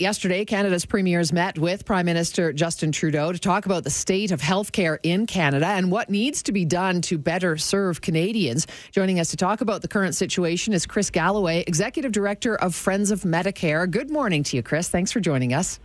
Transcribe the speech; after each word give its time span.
Yesterday, 0.00 0.44
Canada's 0.44 0.86
premiers 0.86 1.32
met 1.32 1.58
with 1.58 1.84
Prime 1.84 2.06
Minister 2.06 2.52
Justin 2.52 2.92
Trudeau 2.92 3.32
to 3.32 3.38
talk 3.40 3.66
about 3.66 3.82
the 3.82 3.90
state 3.90 4.30
of 4.30 4.40
healthcare 4.40 4.98
in 5.02 5.26
Canada 5.26 5.66
and 5.66 5.90
what 5.90 6.08
needs 6.08 6.40
to 6.44 6.52
be 6.52 6.64
done 6.64 7.00
to 7.02 7.18
better 7.18 7.56
serve 7.56 8.00
Canadians. 8.00 8.68
Joining 8.92 9.18
us 9.18 9.30
to 9.30 9.36
talk 9.36 9.60
about 9.60 9.82
the 9.82 9.88
current 9.88 10.14
situation 10.14 10.72
is 10.72 10.86
Chris 10.86 11.10
Galloway, 11.10 11.64
Executive 11.66 12.12
Director 12.12 12.54
of 12.54 12.76
Friends 12.76 13.10
of 13.10 13.22
Medicare. 13.22 13.90
Good 13.90 14.08
morning 14.08 14.44
to 14.44 14.56
you, 14.56 14.62
Chris. 14.62 14.88
Thanks 14.88 15.10
for 15.10 15.18
joining 15.18 15.52
us. 15.52 15.80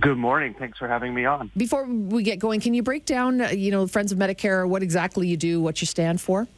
Good 0.00 0.16
morning. 0.16 0.54
Thanks 0.58 0.78
for 0.78 0.88
having 0.88 1.12
me 1.12 1.26
on. 1.26 1.50
Before 1.54 1.84
we 1.84 2.22
get 2.22 2.38
going, 2.38 2.60
can 2.60 2.72
you 2.72 2.82
break 2.82 3.04
down, 3.04 3.42
uh, 3.42 3.48
you 3.48 3.70
know, 3.70 3.86
Friends 3.86 4.12
of 4.12 4.16
Medicare, 4.16 4.66
what 4.66 4.82
exactly 4.82 5.28
you 5.28 5.36
do, 5.36 5.60
what 5.60 5.82
you 5.82 5.86
stand 5.86 6.22
for? 6.22 6.48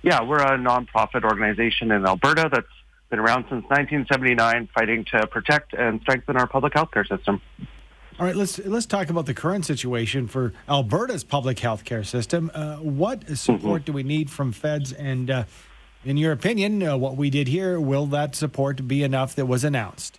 Yeah, 0.00 0.22
we're 0.22 0.38
a 0.38 0.56
nonprofit 0.56 1.24
organization 1.24 1.92
in 1.92 2.06
Alberta 2.06 2.48
that's 2.50 2.66
been 3.10 3.18
around 3.18 3.42
since 3.50 3.64
1979, 3.68 4.68
fighting 4.74 5.04
to 5.12 5.26
protect 5.26 5.74
and 5.74 6.00
strengthen 6.00 6.36
our 6.36 6.46
public 6.46 6.72
health 6.72 6.90
care 6.92 7.04
system. 7.04 7.40
All 8.18 8.26
right, 8.26 8.36
let's 8.36 8.58
let's 8.58 8.86
talk 8.86 9.10
about 9.10 9.26
the 9.26 9.34
current 9.34 9.64
situation 9.64 10.28
for 10.28 10.52
Alberta's 10.68 11.24
public 11.24 11.58
health 11.58 11.84
care 11.84 12.04
system. 12.04 12.50
Uh, 12.54 12.76
what 12.76 13.26
support 13.36 13.82
mm-hmm. 13.82 13.84
do 13.84 13.92
we 13.92 14.02
need 14.02 14.30
from 14.30 14.52
feds? 14.52 14.92
And 14.92 15.30
uh, 15.30 15.44
in 16.04 16.16
your 16.16 16.32
opinion, 16.32 16.82
uh, 16.82 16.96
what 16.96 17.16
we 17.16 17.30
did 17.30 17.48
here 17.48 17.80
will 17.80 18.06
that 18.06 18.34
support 18.34 18.86
be 18.86 19.02
enough 19.02 19.34
that 19.36 19.46
was 19.46 19.64
announced? 19.64 20.18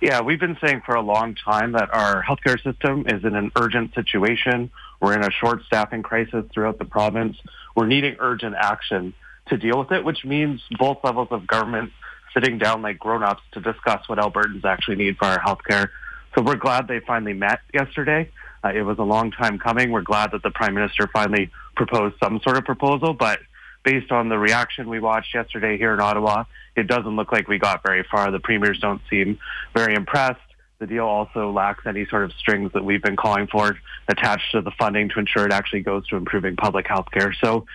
Yeah, 0.00 0.22
we've 0.22 0.40
been 0.40 0.56
saying 0.64 0.82
for 0.86 0.94
a 0.94 1.02
long 1.02 1.34
time 1.34 1.72
that 1.72 1.92
our 1.92 2.22
healthcare 2.22 2.62
system 2.62 3.04
is 3.06 3.22
in 3.22 3.34
an 3.34 3.50
urgent 3.56 3.92
situation. 3.94 4.70
We're 5.00 5.14
in 5.14 5.24
a 5.24 5.30
short 5.30 5.64
staffing 5.64 6.02
crisis 6.02 6.44
throughout 6.54 6.78
the 6.78 6.86
province. 6.86 7.36
We're 7.74 7.86
needing 7.86 8.16
urgent 8.18 8.54
action 8.58 9.14
to 9.50 9.56
deal 9.56 9.78
with 9.78 9.92
it, 9.92 10.04
which 10.04 10.24
means 10.24 10.62
both 10.78 10.98
levels 11.04 11.28
of 11.30 11.46
government 11.46 11.92
sitting 12.34 12.58
down 12.58 12.82
like 12.82 12.98
grown-ups 12.98 13.42
to 13.52 13.60
discuss 13.60 14.08
what 14.08 14.18
Albertans 14.18 14.64
actually 14.64 14.96
need 14.96 15.16
for 15.18 15.26
our 15.26 15.38
healthcare. 15.40 15.90
So 16.34 16.42
we're 16.42 16.56
glad 16.56 16.88
they 16.88 17.00
finally 17.00 17.32
met 17.34 17.60
yesterday. 17.74 18.30
Uh, 18.64 18.68
it 18.68 18.82
was 18.82 18.98
a 18.98 19.02
long 19.02 19.30
time 19.30 19.58
coming. 19.58 19.90
We're 19.90 20.02
glad 20.02 20.32
that 20.32 20.42
the 20.42 20.50
Prime 20.50 20.74
Minister 20.74 21.08
finally 21.12 21.50
proposed 21.76 22.16
some 22.22 22.40
sort 22.42 22.56
of 22.56 22.64
proposal, 22.64 23.14
but 23.14 23.40
based 23.82 24.12
on 24.12 24.28
the 24.28 24.38
reaction 24.38 24.88
we 24.88 25.00
watched 25.00 25.34
yesterday 25.34 25.76
here 25.78 25.94
in 25.94 26.00
Ottawa, 26.00 26.44
it 26.76 26.86
doesn't 26.86 27.16
look 27.16 27.32
like 27.32 27.48
we 27.48 27.58
got 27.58 27.82
very 27.82 28.04
far. 28.10 28.30
The 28.30 28.38
premiers 28.38 28.78
don't 28.78 29.00
seem 29.10 29.38
very 29.74 29.94
impressed. 29.94 30.40
The 30.78 30.86
deal 30.86 31.04
also 31.04 31.50
lacks 31.50 31.84
any 31.86 32.06
sort 32.06 32.24
of 32.24 32.32
strings 32.32 32.72
that 32.72 32.84
we've 32.84 33.02
been 33.02 33.16
calling 33.16 33.46
for 33.48 33.76
attached 34.08 34.52
to 34.52 34.62
the 34.62 34.70
funding 34.78 35.08
to 35.10 35.18
ensure 35.18 35.44
it 35.44 35.52
actually 35.52 35.80
goes 35.80 36.06
to 36.08 36.16
improving 36.16 36.56
public 36.56 36.86
health 36.86 37.10
care. 37.10 37.34
So 37.34 37.66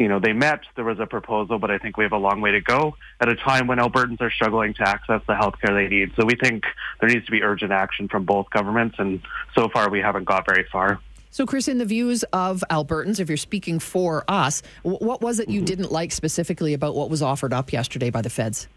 you 0.00 0.08
know, 0.08 0.18
they 0.18 0.32
met, 0.32 0.60
there 0.76 0.84
was 0.84 0.98
a 0.98 1.06
proposal, 1.06 1.58
but 1.58 1.70
I 1.70 1.76
think 1.76 1.98
we 1.98 2.04
have 2.04 2.12
a 2.12 2.18
long 2.18 2.40
way 2.40 2.52
to 2.52 2.60
go 2.62 2.96
at 3.20 3.28
a 3.28 3.36
time 3.36 3.66
when 3.66 3.76
Albertans 3.76 4.22
are 4.22 4.30
struggling 4.30 4.72
to 4.74 4.88
access 4.88 5.20
the 5.28 5.36
health 5.36 5.56
care 5.60 5.74
they 5.74 5.94
need. 5.94 6.12
So 6.18 6.24
we 6.24 6.36
think 6.36 6.64
there 7.00 7.08
needs 7.10 7.26
to 7.26 7.30
be 7.30 7.42
urgent 7.42 7.70
action 7.70 8.08
from 8.08 8.24
both 8.24 8.48
governments, 8.48 8.96
and 8.98 9.20
so 9.54 9.68
far 9.68 9.90
we 9.90 10.00
haven't 10.00 10.24
got 10.24 10.46
very 10.46 10.64
far. 10.72 11.00
So, 11.30 11.44
Chris, 11.44 11.68
in 11.68 11.76
the 11.76 11.84
views 11.84 12.24
of 12.32 12.64
Albertans, 12.70 13.20
if 13.20 13.28
you're 13.28 13.36
speaking 13.36 13.78
for 13.78 14.24
us, 14.26 14.62
what 14.82 15.20
was 15.20 15.38
it 15.38 15.50
you 15.50 15.60
mm-hmm. 15.60 15.66
didn't 15.66 15.92
like 15.92 16.12
specifically 16.12 16.72
about 16.72 16.96
what 16.96 17.10
was 17.10 17.20
offered 17.20 17.52
up 17.52 17.70
yesterday 17.70 18.08
by 18.08 18.22
the 18.22 18.30
feds? 18.30 18.68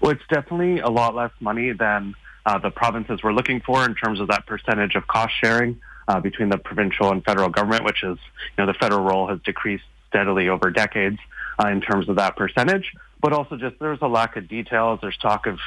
Well, 0.00 0.12
it's 0.12 0.26
definitely 0.30 0.80
a 0.80 0.88
lot 0.88 1.14
less 1.14 1.30
money 1.40 1.72
than 1.72 2.14
uh, 2.46 2.58
the 2.58 2.70
provinces 2.70 3.22
were 3.22 3.34
looking 3.34 3.60
for 3.60 3.84
in 3.84 3.94
terms 3.94 4.18
of 4.18 4.28
that 4.28 4.46
percentage 4.46 4.94
of 4.94 5.06
cost 5.06 5.34
sharing 5.38 5.78
uh, 6.08 6.20
between 6.20 6.48
the 6.48 6.58
provincial 6.58 7.12
and 7.12 7.22
federal 7.22 7.50
government, 7.50 7.84
which 7.84 8.02
is, 8.02 8.18
you 8.56 8.64
know, 8.64 8.66
the 8.66 8.78
federal 8.78 9.04
role 9.04 9.28
has 9.28 9.38
decreased 9.44 9.84
steadily 10.12 10.48
over 10.50 10.70
decades 10.70 11.18
uh, 11.58 11.68
in 11.68 11.80
terms 11.80 12.08
of 12.08 12.16
that 12.16 12.36
percentage. 12.36 12.92
But 13.20 13.32
also 13.32 13.56
just 13.56 13.78
there's 13.78 14.02
a 14.02 14.08
lack 14.08 14.36
of 14.36 14.48
details. 14.48 14.98
There's 15.00 15.16
talk 15.16 15.46
of, 15.46 15.58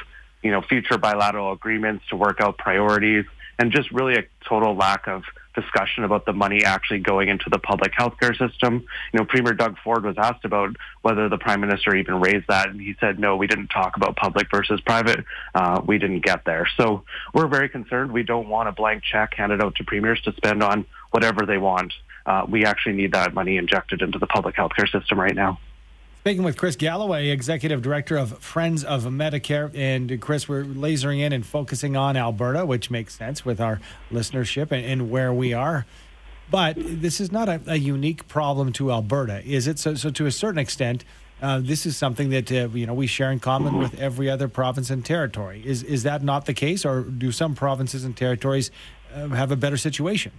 you 0.44 0.52
know, 0.52 0.62
future 0.62 0.98
bilateral 0.98 1.52
agreements 1.52 2.06
to 2.10 2.16
work 2.16 2.40
out 2.40 2.58
priorities 2.58 3.26
and 3.58 3.72
just 3.72 3.92
really 3.92 4.16
a 4.16 4.24
total 4.48 4.76
lack 4.76 5.08
of 5.08 5.24
discussion 5.56 6.04
about 6.04 6.26
the 6.26 6.34
money 6.34 6.66
actually 6.66 7.00
going 7.00 7.30
into 7.30 7.50
the 7.50 7.58
public 7.58 7.94
healthcare 7.94 8.38
system. 8.38 8.86
You 9.14 9.20
know, 9.20 9.26
Premier 9.26 9.54
Doug 9.54 9.78
Ford 9.84 10.04
was 10.04 10.18
asked 10.18 10.44
about 10.44 10.76
whether 11.02 11.30
the 11.30 11.38
Prime 11.38 11.62
Minister 11.62 11.96
even 11.96 12.20
raised 12.20 12.48
that, 12.50 12.68
and 12.70 12.82
he 12.82 12.96
said, 13.00 13.18
no, 13.18 13.38
we 13.38 13.48
didn't 13.48 13.70
talk 13.70 13.96
about 13.96 14.18
public 14.18 14.52
versus 14.52 14.82
private. 14.82 15.24
Uh, 15.54 15.82
we 15.86 15.98
didn't 15.98 16.26
get 16.26 16.44
there. 16.44 16.68
So 16.76 17.06
we're 17.34 17.48
very 17.48 17.70
concerned. 17.70 18.12
We 18.12 18.24
don't 18.24 18.50
want 18.50 18.68
a 18.68 18.74
blank 18.74 19.04
check 19.04 19.34
handed 19.36 19.64
out 19.64 19.76
to 19.76 19.86
premiers 19.86 20.22
to 20.24 20.34
spend 20.34 20.62
on 20.62 20.86
whatever 21.12 21.46
they 21.46 21.58
want 21.58 21.94
uh, 22.26 22.46
we 22.48 22.66
actually 22.66 22.96
need 22.96 23.12
that 23.14 23.34
money 23.34 23.58
injected 23.58 24.02
into 24.02 24.20
the 24.20 24.28
public 24.28 24.56
healthcare 24.56 24.90
system 24.92 25.20
right 25.20 25.36
now. 25.36 25.60
Speaking 26.22 26.44
with 26.44 26.58
Chris 26.58 26.76
Galloway, 26.76 27.30
Executive 27.30 27.84
Director 27.84 28.18
of 28.18 28.40
Friends 28.40 28.84
of 28.84 29.04
Medicare. 29.04 29.72
And 29.76 30.20
Chris, 30.20 30.50
we're 30.50 30.64
lasering 30.64 31.20
in 31.20 31.32
and 31.32 31.46
focusing 31.46 31.96
on 31.96 32.18
Alberta, 32.18 32.66
which 32.66 32.90
makes 32.90 33.16
sense 33.16 33.46
with 33.46 33.62
our 33.62 33.80
listenership 34.12 34.72
and, 34.72 34.84
and 34.84 35.12
where 35.12 35.32
we 35.32 35.54
are. 35.54 35.86
But 36.50 36.78
this 36.78 37.20
is 37.20 37.32
not 37.32 37.48
a, 37.48 37.62
a, 37.68 37.76
unique 37.76 38.28
problem 38.28 38.74
to 38.74 38.92
Alberta, 38.92 39.44
is 39.46 39.68
it? 39.68 39.78
So, 39.78 39.94
so 39.94 40.10
to 40.10 40.26
a 40.26 40.32
certain 40.32 40.58
extent, 40.58 41.04
uh, 41.44 41.60
this 41.60 41.86
is 41.86 41.96
something 41.96 42.30
that 42.30 42.52
uh, 42.52 42.70
you 42.74 42.88
know 42.88 42.94
we 42.94 43.08
share 43.08 43.32
in 43.32 43.40
common 43.40 43.78
with 43.78 44.00
every 44.00 44.30
other 44.30 44.48
province 44.48 44.90
and 44.90 45.06
territory. 45.06 45.62
Is 45.64 45.84
is 45.84 46.04
that 46.04 46.24
not 46.24 46.46
the 46.46 46.54
case, 46.54 46.86
or 46.86 47.02
do 47.02 47.32
some 47.32 47.56
provinces 47.56 48.04
and 48.04 48.16
territories 48.16 48.72
uh, 49.14 49.28
have 49.30 49.52
a 49.52 49.56
better 49.56 49.78
situation? 49.78 50.32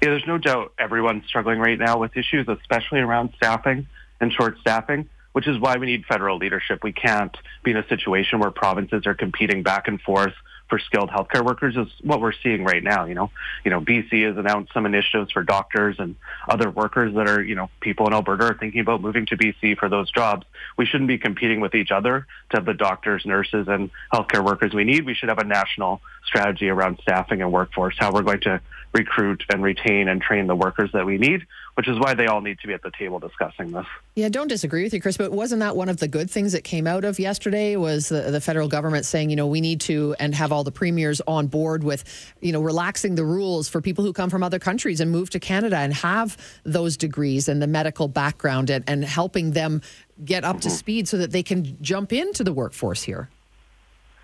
Yeah, 0.00 0.10
there's 0.10 0.26
no 0.26 0.38
doubt 0.38 0.74
everyone's 0.78 1.26
struggling 1.26 1.58
right 1.58 1.78
now 1.78 1.98
with 1.98 2.16
issues, 2.16 2.46
especially 2.48 3.00
around 3.00 3.30
staffing 3.36 3.86
and 4.20 4.32
short 4.32 4.58
staffing, 4.60 5.08
which 5.32 5.48
is 5.48 5.58
why 5.58 5.76
we 5.76 5.86
need 5.86 6.04
federal 6.06 6.38
leadership. 6.38 6.84
We 6.84 6.92
can't 6.92 7.36
be 7.64 7.72
in 7.72 7.76
a 7.76 7.86
situation 7.88 8.38
where 8.38 8.52
provinces 8.52 9.06
are 9.06 9.14
competing 9.14 9.64
back 9.64 9.88
and 9.88 10.00
forth 10.00 10.34
for 10.68 10.78
skilled 10.78 11.10
healthcare 11.10 11.44
workers 11.44 11.76
is 11.76 11.88
what 12.02 12.20
we're 12.20 12.32
seeing 12.32 12.64
right 12.64 12.82
now. 12.82 13.06
You 13.06 13.14
know, 13.14 13.30
you 13.64 13.70
know, 13.70 13.80
BC 13.80 14.26
has 14.26 14.36
announced 14.36 14.72
some 14.72 14.86
initiatives 14.86 15.32
for 15.32 15.42
doctors 15.42 15.96
and 15.98 16.16
other 16.48 16.70
workers 16.70 17.14
that 17.14 17.28
are, 17.28 17.42
you 17.42 17.54
know, 17.54 17.70
people 17.80 18.06
in 18.06 18.12
Alberta 18.12 18.44
are 18.44 18.58
thinking 18.58 18.80
about 18.80 19.00
moving 19.00 19.26
to 19.26 19.36
BC 19.36 19.78
for 19.78 19.88
those 19.88 20.10
jobs. 20.10 20.46
We 20.76 20.86
shouldn't 20.86 21.08
be 21.08 21.18
competing 21.18 21.60
with 21.60 21.74
each 21.74 21.90
other 21.90 22.26
to 22.50 22.56
have 22.56 22.66
the 22.66 22.74
doctors, 22.74 23.24
nurses, 23.24 23.66
and 23.68 23.90
healthcare 24.12 24.44
workers 24.44 24.74
we 24.74 24.84
need. 24.84 25.06
We 25.06 25.14
should 25.14 25.28
have 25.28 25.38
a 25.38 25.44
national 25.44 26.00
strategy 26.24 26.68
around 26.68 26.98
staffing 27.02 27.40
and 27.40 27.52
workforce, 27.52 27.94
how 27.98 28.12
we're 28.12 28.22
going 28.22 28.40
to 28.40 28.60
recruit 28.92 29.44
and 29.50 29.62
retain 29.62 30.08
and 30.08 30.20
train 30.20 30.46
the 30.46 30.56
workers 30.56 30.90
that 30.92 31.06
we 31.06 31.18
need, 31.18 31.46
which 31.78 31.86
is 31.86 31.96
why 31.96 32.12
they 32.12 32.26
all 32.26 32.40
need 32.40 32.58
to 32.58 32.66
be 32.66 32.74
at 32.74 32.82
the 32.82 32.90
table 32.90 33.20
discussing 33.20 33.70
this. 33.70 33.86
Yeah, 34.16 34.28
don't 34.30 34.48
disagree 34.48 34.82
with 34.82 34.92
you, 34.92 35.00
Chris, 35.00 35.16
but 35.16 35.30
wasn't 35.30 35.60
that 35.60 35.76
one 35.76 35.88
of 35.88 35.98
the 35.98 36.08
good 36.08 36.28
things 36.28 36.50
that 36.50 36.64
came 36.64 36.88
out 36.88 37.04
of 37.04 37.20
yesterday 37.20 37.76
was 37.76 38.08
the, 38.08 38.32
the 38.32 38.40
federal 38.40 38.66
government 38.66 39.06
saying, 39.06 39.30
you 39.30 39.36
know, 39.36 39.46
we 39.46 39.60
need 39.60 39.80
to 39.82 40.16
and 40.18 40.34
have 40.34 40.50
all 40.50 40.64
the 40.64 40.72
premiers 40.72 41.20
on 41.28 41.46
board 41.46 41.84
with, 41.84 42.34
you 42.40 42.50
know, 42.50 42.60
relaxing 42.60 43.14
the 43.14 43.24
rules 43.24 43.68
for 43.68 43.80
people 43.80 44.02
who 44.02 44.12
come 44.12 44.28
from 44.28 44.42
other 44.42 44.58
countries 44.58 45.00
and 45.00 45.12
move 45.12 45.30
to 45.30 45.38
Canada 45.38 45.76
and 45.76 45.94
have 45.94 46.36
those 46.64 46.96
degrees 46.96 47.48
and 47.48 47.62
the 47.62 47.68
medical 47.68 48.08
background 48.08 48.70
and, 48.70 48.82
and 48.88 49.04
helping 49.04 49.52
them 49.52 49.80
get 50.24 50.42
up 50.42 50.56
mm-hmm. 50.56 50.62
to 50.62 50.70
speed 50.70 51.06
so 51.06 51.16
that 51.16 51.30
they 51.30 51.44
can 51.44 51.80
jump 51.80 52.12
into 52.12 52.42
the 52.42 52.52
workforce 52.52 53.04
here. 53.04 53.28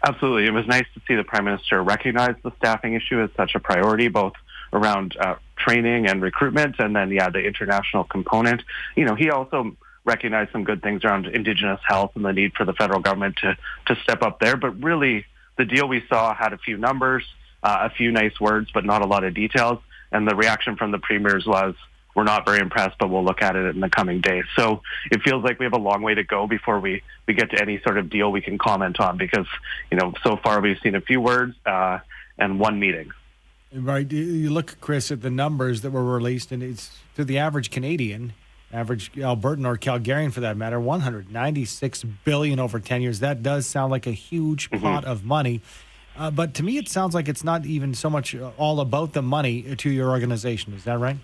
Absolutely. 0.05 0.47
It 0.47 0.53
was 0.53 0.67
nice 0.67 0.87
to 0.95 1.01
see 1.07 1.15
the 1.15 1.23
Prime 1.23 1.45
Minister 1.45 1.85
recognize 1.85 2.35
the 2.43 2.51
staffing 2.57 2.95
issue 2.95 3.23
as 3.23 3.31
such 3.37 3.55
a 3.55 3.61
priority, 3.61 4.09
both 4.09 4.33
around 4.73 5.17
uh, 5.21 5.37
training 5.65 6.07
and 6.09 6.23
recruitment, 6.23 6.77
and 6.79 6.95
then 6.97 7.11
yeah, 7.11 7.31
the 7.31 7.43
international 7.51 8.05
component. 8.05 8.61
You 8.97 9.05
know, 9.07 9.15
he 9.15 9.31
also 9.31 9.77
recognized 10.05 10.53
some 10.53 10.65
good 10.65 10.83
things 10.83 11.05
around 11.05 11.27
Indigenous 11.27 11.81
health 11.87 12.13
and 12.15 12.25
the 12.25 12.33
need 12.33 12.53
for 12.55 12.65
the 12.65 12.75
federal 12.75 13.01
government 13.01 13.37
to 13.43 13.57
to 13.87 13.97
step 14.03 14.23
up 14.23 14.39
there. 14.41 14.57
But 14.57 14.73
really, 14.83 15.25
the 15.57 15.65
deal 15.65 15.87
we 15.89 16.03
saw 16.09 16.35
had 16.35 16.53
a 16.53 16.59
few 16.59 16.77
numbers, 16.77 17.25
uh, 17.63 17.89
a 17.89 17.91
few 17.91 18.13
nice 18.13 18.39
words, 18.41 18.71
but 18.73 18.85
not 18.85 19.03
a 19.03 19.07
lot 19.07 19.25
of 19.25 19.35
details. 19.35 19.79
And 20.13 20.29
the 20.29 20.37
reaction 20.37 20.77
from 20.77 20.91
the 20.93 20.99
premiers 20.99 21.45
was, 21.47 21.75
we're 22.15 22.25
not 22.25 22.47
very 22.47 22.61
impressed, 22.61 22.97
but 22.99 23.11
we'll 23.11 23.25
look 23.25 23.43
at 23.43 23.57
it 23.57 23.75
in 23.75 23.81
the 23.81 23.91
coming 23.91 24.21
days. 24.21 24.45
So 24.57 24.83
it 25.11 25.23
feels 25.23 25.43
like 25.43 25.59
we 25.59 25.65
have 25.65 25.73
a 25.73 25.85
long 25.91 26.03
way 26.03 26.15
to 26.15 26.23
go 26.23 26.47
before 26.47 26.79
we, 26.79 27.03
we 27.27 27.35
get 27.35 27.51
to 27.51 27.61
any 27.61 27.81
sort 27.81 27.99
of 27.99 28.09
deal 28.11 28.31
we 28.31 28.41
can 28.41 28.57
comment 28.57 29.01
on 29.01 29.17
because, 29.19 29.49
you 29.91 29.99
know, 29.99 30.13
so 30.23 30.37
far 30.37 30.61
we've 30.61 30.79
seen 30.85 30.95
a 30.95 31.01
few 31.01 31.21
words 31.21 31.57
uh, 31.67 31.99
and 32.39 32.61
one 32.61 32.79
meeting. 32.79 33.11
Right. 33.75 34.11
You 34.11 34.51
look, 34.51 34.77
Chris, 34.81 35.11
at 35.11 35.21
the 35.21 35.31
numbers 35.31 35.83
that 35.83 35.91
were 35.91 36.05
released, 36.05 36.53
and 36.53 36.63
it's 36.63 36.97
to 37.17 37.25
the 37.25 37.39
average 37.39 37.71
Canadian, 37.71 38.33
average 38.73 39.13
Albertan 39.13 39.67
or 39.67 39.77
Calgarian 39.77 40.33
for 40.33 40.41
that 40.41 40.57
matter, 40.57 40.79
196 40.79 42.05
billion 42.25 42.61
over 42.61 42.79
10 42.79 43.03
years. 43.03 43.21
That 43.21 43.43
does 43.43 43.67
sound 43.67 43.91
like 43.91 44.07
a 44.07 44.13
huge 44.13 44.71
mm-hmm. 44.71 44.83
pot 44.83 45.05
of 45.05 45.25
money. 45.25 45.61
Uh, 46.17 46.31
but 46.31 46.55
to 46.55 46.63
me, 46.63 46.79
it 46.79 46.89
sounds 46.89 47.15
like 47.15 47.29
it's 47.29 47.43
not 47.43 47.67
even 47.67 47.95
so 47.95 48.09
much 48.09 48.37
all 48.57 48.79
about 48.79 49.13
the 49.13 49.23
money 49.23 49.75
to 49.75 49.91
your 49.91 50.11
organization. 50.11 50.73
Is 50.75 50.85
that 50.85 51.01
right? 51.01 51.17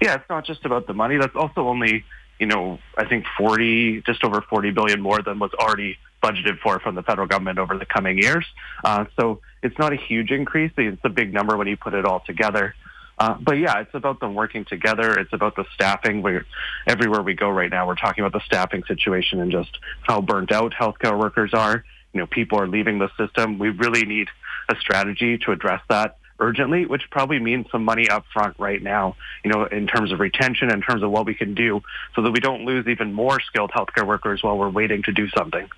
Yeah, 0.00 0.14
it's 0.14 0.28
not 0.30 0.46
just 0.46 0.64
about 0.64 0.86
the 0.86 0.94
money. 0.94 1.18
That's 1.18 1.36
also 1.36 1.68
only, 1.68 2.04
you 2.38 2.46
know, 2.46 2.78
I 2.96 3.04
think 3.04 3.26
40, 3.36 4.02
just 4.02 4.24
over 4.24 4.40
40 4.40 4.70
billion 4.70 5.02
more 5.02 5.20
than 5.20 5.38
was 5.38 5.52
already 5.54 5.98
budgeted 6.22 6.58
for 6.60 6.78
from 6.80 6.94
the 6.94 7.02
federal 7.02 7.26
government 7.26 7.58
over 7.58 7.76
the 7.76 7.86
coming 7.86 8.18
years. 8.18 8.46
Uh, 8.84 9.06
so 9.18 9.40
it's 9.62 9.78
not 9.78 9.92
a 9.92 9.96
huge 9.96 10.30
increase. 10.30 10.72
It's 10.76 11.04
a 11.04 11.08
big 11.08 11.32
number 11.34 11.56
when 11.56 11.66
you 11.66 11.76
put 11.76 11.94
it 11.94 12.04
all 12.04 12.20
together. 12.20 12.74
Uh, 13.18 13.36
but 13.40 13.58
yeah, 13.58 13.80
it's 13.80 13.94
about 13.94 14.20
them 14.20 14.34
working 14.34 14.64
together. 14.64 15.18
It's 15.18 15.32
about 15.32 15.54
the 15.54 15.64
staffing. 15.74 16.22
We're, 16.22 16.46
everywhere 16.86 17.22
we 17.22 17.34
go 17.34 17.50
right 17.50 17.70
now, 17.70 17.86
we're 17.86 17.94
talking 17.94 18.24
about 18.24 18.32
the 18.32 18.44
staffing 18.44 18.82
situation 18.84 19.40
and 19.40 19.52
just 19.52 19.78
how 20.02 20.20
burnt 20.20 20.50
out 20.50 20.72
healthcare 20.72 21.18
workers 21.18 21.52
are. 21.54 21.84
you 22.12 22.20
know, 22.20 22.26
people 22.26 22.58
are 22.60 22.66
leaving 22.66 22.98
the 22.98 23.10
system. 23.16 23.58
We 23.58 23.70
really 23.70 24.04
need 24.04 24.28
a 24.68 24.76
strategy 24.76 25.38
to 25.38 25.52
address 25.52 25.82
that 25.88 26.18
urgently, 26.38 26.86
which 26.86 27.02
probably 27.10 27.38
means 27.38 27.66
some 27.70 27.84
money 27.84 28.08
up 28.08 28.24
front 28.32 28.56
right 28.58 28.82
now, 28.82 29.16
you 29.44 29.50
know, 29.50 29.64
in 29.64 29.86
terms 29.86 30.12
of 30.12 30.20
retention, 30.20 30.70
in 30.70 30.82
terms 30.82 31.02
of 31.02 31.10
what 31.10 31.24
we 31.24 31.34
can 31.34 31.54
do 31.54 31.80
so 32.14 32.22
that 32.22 32.32
we 32.32 32.40
don't 32.40 32.64
lose 32.64 32.86
even 32.86 33.12
more 33.12 33.40
skilled 33.40 33.70
healthcare 33.70 34.06
workers 34.06 34.42
while 34.42 34.58
we're 34.58 34.68
waiting 34.68 35.02
to 35.04 35.12
do 35.12 35.28
something. 35.36 35.68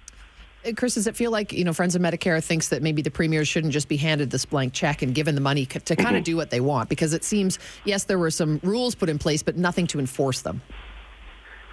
Chris, 0.76 0.94
does 0.94 1.06
it 1.06 1.16
feel 1.16 1.30
like, 1.30 1.52
you 1.52 1.64
know, 1.64 1.72
Friends 1.72 1.94
of 1.94 2.02
Medicare 2.02 2.42
thinks 2.42 2.68
that 2.68 2.82
maybe 2.82 3.02
the 3.02 3.10
premiers 3.10 3.46
shouldn't 3.46 3.72
just 3.72 3.88
be 3.88 3.96
handed 3.96 4.30
this 4.30 4.44
blank 4.44 4.72
check 4.72 5.02
and 5.02 5.14
given 5.14 5.34
the 5.34 5.40
money 5.40 5.66
to 5.66 5.96
kind 5.96 6.16
of 6.16 6.24
do 6.24 6.36
what 6.36 6.50
they 6.50 6.60
want? 6.60 6.88
Because 6.88 7.12
it 7.12 7.24
seems, 7.24 7.58
yes, 7.84 8.04
there 8.04 8.18
were 8.18 8.30
some 8.30 8.60
rules 8.62 8.94
put 8.94 9.08
in 9.08 9.18
place, 9.18 9.42
but 9.42 9.56
nothing 9.56 9.86
to 9.88 9.98
enforce 9.98 10.42
them. 10.42 10.62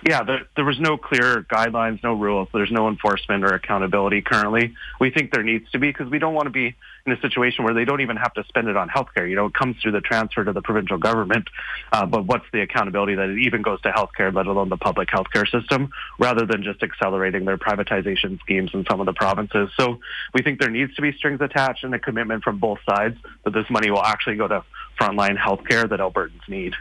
Yeah, 0.03 0.23
there, 0.23 0.41
there 0.55 0.65
was 0.65 0.79
no 0.79 0.97
clear 0.97 1.43
guidelines, 1.43 2.03
no 2.03 2.13
rules. 2.13 2.47
There's 2.51 2.71
no 2.71 2.87
enforcement 2.87 3.43
or 3.43 3.53
accountability 3.53 4.21
currently. 4.21 4.73
We 4.99 5.11
think 5.11 5.31
there 5.31 5.43
needs 5.43 5.69
to 5.71 5.79
be 5.79 5.89
because 5.89 6.09
we 6.09 6.17
don't 6.17 6.33
want 6.33 6.47
to 6.47 6.51
be 6.51 6.75
in 7.05 7.11
a 7.11 7.21
situation 7.21 7.65
where 7.65 7.75
they 7.75 7.85
don't 7.85 8.01
even 8.01 8.17
have 8.17 8.33
to 8.33 8.43
spend 8.45 8.67
it 8.67 8.75
on 8.75 8.89
healthcare. 8.89 9.29
You 9.29 9.35
know, 9.35 9.45
it 9.45 9.53
comes 9.53 9.75
through 9.81 9.91
the 9.91 10.01
transfer 10.01 10.43
to 10.43 10.53
the 10.53 10.61
provincial 10.61 10.97
government, 10.97 11.47
uh, 11.91 12.07
but 12.07 12.25
what's 12.25 12.45
the 12.51 12.61
accountability 12.61 13.15
that 13.15 13.29
it 13.29 13.39
even 13.39 13.61
goes 13.61 13.79
to 13.81 13.91
healthcare, 13.91 14.33
let 14.33 14.47
alone 14.47 14.69
the 14.69 14.77
public 14.77 15.09
healthcare 15.09 15.47
system, 15.49 15.91
rather 16.17 16.47
than 16.47 16.63
just 16.63 16.81
accelerating 16.81 17.45
their 17.45 17.57
privatization 17.57 18.39
schemes 18.39 18.71
in 18.73 18.85
some 18.89 18.99
of 18.99 19.05
the 19.05 19.13
provinces. 19.13 19.69
So 19.79 19.99
we 20.33 20.41
think 20.41 20.59
there 20.59 20.71
needs 20.71 20.95
to 20.95 21.03
be 21.03 21.11
strings 21.13 21.41
attached 21.41 21.83
and 21.83 21.93
a 21.93 21.99
commitment 21.99 22.43
from 22.43 22.57
both 22.57 22.79
sides 22.89 23.17
that 23.43 23.53
this 23.53 23.69
money 23.69 23.91
will 23.91 24.03
actually 24.03 24.37
go 24.37 24.47
to 24.47 24.63
frontline 24.99 25.37
healthcare 25.37 25.87
that 25.87 25.99
Albertans 25.99 26.47
need. 26.47 26.73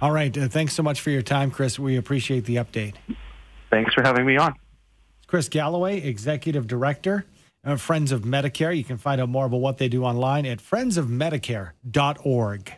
All 0.00 0.12
right. 0.12 0.36
Uh, 0.36 0.48
thanks 0.48 0.74
so 0.74 0.82
much 0.82 1.00
for 1.00 1.10
your 1.10 1.22
time, 1.22 1.50
Chris. 1.50 1.78
We 1.78 1.96
appreciate 1.96 2.44
the 2.44 2.56
update. 2.56 2.94
Thanks 3.70 3.94
for 3.94 4.02
having 4.02 4.26
me 4.26 4.36
on. 4.36 4.54
Chris 5.26 5.48
Galloway, 5.48 6.00
Executive 6.00 6.66
Director 6.66 7.24
of 7.64 7.80
Friends 7.80 8.12
of 8.12 8.20
Medicare. 8.22 8.76
You 8.76 8.84
can 8.84 8.98
find 8.98 9.20
out 9.20 9.28
more 9.28 9.46
about 9.46 9.60
what 9.60 9.78
they 9.78 9.88
do 9.88 10.04
online 10.04 10.46
at 10.46 10.58
friendsofmedicare.org. 10.58 12.72